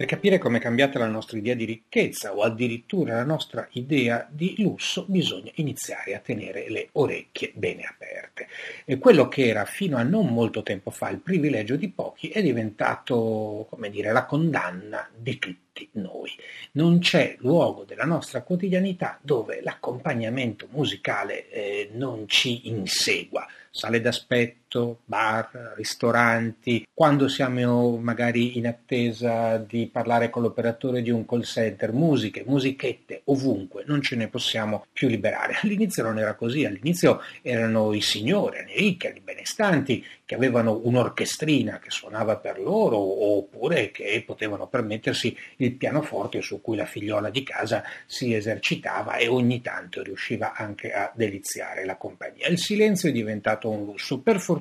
Per 0.00 0.08
capire 0.08 0.38
come 0.38 0.56
è 0.56 0.60
cambiata 0.62 0.98
la 0.98 1.08
nostra 1.08 1.36
idea 1.36 1.52
di 1.52 1.66
ricchezza 1.66 2.34
o 2.34 2.40
addirittura 2.40 3.16
la 3.16 3.22
nostra 3.22 3.68
idea 3.72 4.26
di 4.30 4.54
lusso 4.56 5.04
bisogna 5.06 5.50
iniziare 5.56 6.14
a 6.14 6.20
tenere 6.20 6.70
le 6.70 6.88
orecchie 6.92 7.52
bene 7.54 7.82
aperte. 7.82 8.48
E 8.86 8.96
quello 8.96 9.28
che 9.28 9.46
era 9.46 9.66
fino 9.66 9.98
a 9.98 10.02
non 10.02 10.28
molto 10.28 10.62
tempo 10.62 10.90
fa 10.90 11.10
il 11.10 11.18
privilegio 11.18 11.76
di 11.76 11.90
pochi 11.90 12.30
è 12.30 12.40
diventato, 12.40 13.66
come 13.68 13.90
dire, 13.90 14.10
la 14.10 14.24
condanna 14.24 15.06
di 15.14 15.38
tutti 15.38 15.86
noi. 15.92 16.30
Non 16.72 17.00
c'è 17.00 17.36
luogo 17.40 17.84
della 17.84 18.06
nostra 18.06 18.40
quotidianità 18.40 19.18
dove 19.20 19.60
l'accompagnamento 19.60 20.66
musicale 20.70 21.50
eh, 21.50 21.90
non 21.92 22.26
ci 22.26 22.68
insegua 22.70 23.46
sale 23.70 24.00
d'aspetto, 24.00 24.59
bar, 25.04 25.74
ristoranti, 25.76 26.86
quando 26.92 27.28
siamo 27.28 27.96
magari 27.96 28.56
in 28.58 28.66
attesa 28.66 29.56
di 29.58 29.88
parlare 29.90 30.30
con 30.30 30.42
l'operatore 30.42 31.02
di 31.02 31.10
un 31.10 31.26
call 31.26 31.42
center, 31.42 31.92
musiche, 31.92 32.44
musichette, 32.46 33.22
ovunque, 33.24 33.84
non 33.86 34.00
ce 34.02 34.16
ne 34.16 34.28
possiamo 34.28 34.86
più 34.92 35.08
liberare. 35.08 35.58
All'inizio 35.62 36.02
non 36.02 36.18
era 36.18 36.34
così, 36.34 36.64
all'inizio 36.64 37.20
erano 37.42 37.92
i 37.92 38.00
signori, 38.00 38.58
i 38.58 38.78
ricchi, 38.78 39.06
i 39.08 39.20
benestanti 39.20 40.04
che 40.24 40.36
avevano 40.36 40.80
un'orchestrina 40.84 41.80
che 41.80 41.90
suonava 41.90 42.36
per 42.36 42.60
loro 42.60 42.96
oppure 42.98 43.90
che 43.90 44.22
potevano 44.24 44.68
permettersi 44.68 45.36
il 45.56 45.72
pianoforte 45.72 46.40
su 46.40 46.60
cui 46.60 46.76
la 46.76 46.84
figliola 46.84 47.30
di 47.30 47.42
casa 47.42 47.82
si 48.06 48.32
esercitava 48.32 49.16
e 49.16 49.26
ogni 49.26 49.60
tanto 49.60 50.02
riusciva 50.04 50.52
anche 50.54 50.92
a 50.92 51.10
deliziare 51.12 51.84
la 51.84 51.96
compagnia. 51.96 52.46
Il 52.46 52.58
silenzio 52.58 53.08
è 53.08 53.12
diventato 53.12 53.68
un 53.70 53.84
lusso, 53.84 54.20
per 54.20 54.38
fortuna 54.38 54.59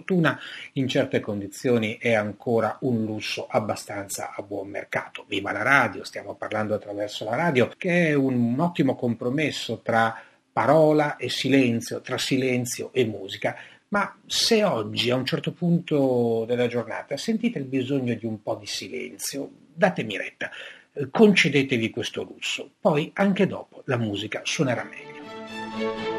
in 0.73 0.87
certe 0.87 1.19
condizioni 1.19 1.97
è 1.99 2.13
ancora 2.13 2.77
un 2.81 3.03
lusso 3.05 3.47
abbastanza 3.49 4.33
a 4.35 4.41
buon 4.41 4.69
mercato. 4.69 5.25
Viva 5.27 5.51
la 5.51 5.63
radio, 5.63 6.03
stiamo 6.03 6.35
parlando 6.35 6.73
attraverso 6.73 7.25
la 7.25 7.35
radio, 7.35 7.71
che 7.77 8.07
è 8.07 8.13
un 8.13 8.59
ottimo 8.59 8.95
compromesso 8.95 9.81
tra 9.81 10.15
parola 10.51 11.15
e 11.17 11.29
silenzio, 11.29 12.01
tra 12.01 12.17
silenzio 12.17 12.91
e 12.93 13.05
musica 13.05 13.55
ma 13.89 14.15
se 14.25 14.63
oggi 14.63 15.09
a 15.09 15.15
un 15.15 15.25
certo 15.25 15.51
punto 15.51 16.45
della 16.45 16.67
giornata 16.67 17.17
sentite 17.17 17.59
il 17.59 17.65
bisogno 17.65 18.13
di 18.13 18.25
un 18.25 18.41
po' 18.41 18.55
di 18.55 18.67
silenzio, 18.67 19.49
datemi 19.73 20.15
retta, 20.15 20.49
eh, 20.93 21.09
concedetevi 21.09 21.89
questo 21.89 22.23
lusso, 22.23 22.71
poi 22.79 23.09
anche 23.15 23.47
dopo 23.47 23.81
la 23.85 23.97
musica 23.97 24.41
suonerà 24.43 24.83
meglio. 24.83 26.18